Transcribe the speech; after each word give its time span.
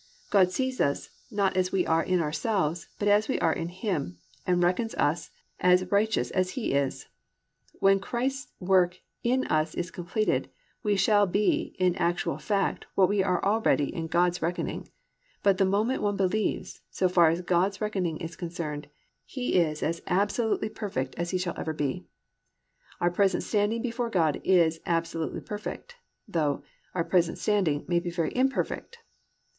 God 0.31 0.49
sees 0.51 0.81
us, 0.81 1.11
not 1.29 1.55
as 1.55 1.71
we 1.71 1.85
are 1.85 2.03
in 2.03 2.21
ourselves, 2.21 2.87
but 2.97 3.07
as 3.07 3.27
we 3.27 3.37
are 3.39 3.53
in 3.53 3.69
Him 3.69 4.17
and 4.47 4.63
reckons 4.63 4.95
us 4.95 5.29
as 5.59 5.91
righteous 5.91 6.31
as 6.31 6.53
He 6.57 6.73
is. 6.73 7.05
When 7.73 7.99
Christ's 7.99 8.51
work 8.59 8.97
in 9.23 9.45
us 9.45 9.75
is 9.75 9.91
completed 9.91 10.49
we 10.81 10.95
shall 10.95 11.27
be 11.27 11.75
in 11.77 11.95
actual 11.97 12.39
fact 12.39 12.87
what 12.95 13.09
we 13.09 13.21
are 13.23 13.45
already 13.45 13.93
in 13.93 14.07
God's 14.07 14.41
reckoning, 14.41 14.89
but 15.43 15.59
the 15.59 15.65
moment 15.65 16.01
one 16.01 16.17
believes, 16.17 16.81
as 16.99 17.11
far 17.11 17.29
as 17.29 17.43
God's 17.43 17.79
reckoning 17.79 18.17
is 18.17 18.35
concerned, 18.35 18.87
he 19.23 19.53
is 19.53 19.83
as 19.83 20.01
absolutely 20.07 20.69
perfect 20.69 21.13
as 21.13 21.29
he 21.29 21.37
ever 21.45 21.73
shall 21.73 21.77
be. 21.77 22.07
Our 22.99 23.11
present 23.11 23.43
standing 23.43 23.83
before 23.83 24.09
God 24.09 24.41
is 24.43 24.79
absolutely 24.87 25.41
perfect, 25.41 25.97
though 26.27 26.63
our 26.95 27.03
present 27.03 27.37
state 27.37 27.87
may 27.87 27.99
be 27.99 28.09
very 28.09 28.35
imperfect. 28.35 28.97